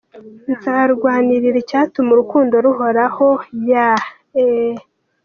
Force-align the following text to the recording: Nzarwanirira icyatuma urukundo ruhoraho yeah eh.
Nzarwanirira 0.51 1.57
icyatuma 1.63 2.09
urukundo 2.13 2.53
ruhoraho 2.65 3.27
yeah 3.69 4.01
eh. 4.43 4.73